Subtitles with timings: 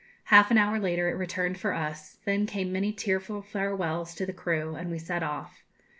[0.33, 4.33] Half an hour later it returned for us; then came many tearful farewells to the
[4.33, 5.63] crew, and we set off.